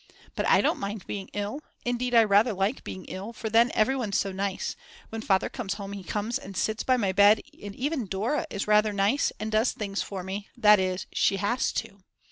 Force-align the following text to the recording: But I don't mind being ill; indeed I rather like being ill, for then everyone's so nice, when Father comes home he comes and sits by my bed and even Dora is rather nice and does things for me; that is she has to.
But 0.35 0.47
I 0.47 0.61
don't 0.61 0.79
mind 0.79 1.05
being 1.05 1.29
ill; 1.33 1.59
indeed 1.85 2.15
I 2.15 2.23
rather 2.23 2.53
like 2.53 2.83
being 2.83 3.05
ill, 3.05 3.33
for 3.33 3.51
then 3.51 3.69
everyone's 3.75 4.17
so 4.17 4.31
nice, 4.31 4.75
when 5.09 5.21
Father 5.21 5.47
comes 5.47 5.75
home 5.75 5.93
he 5.93 6.03
comes 6.03 6.39
and 6.39 6.57
sits 6.57 6.81
by 6.83 6.97
my 6.97 7.11
bed 7.11 7.39
and 7.61 7.75
even 7.75 8.07
Dora 8.07 8.47
is 8.49 8.65
rather 8.67 8.93
nice 8.93 9.31
and 9.39 9.51
does 9.51 9.73
things 9.73 10.01
for 10.01 10.23
me; 10.23 10.49
that 10.57 10.79
is 10.79 11.05
she 11.13 11.37
has 11.37 11.71
to. 11.73 11.99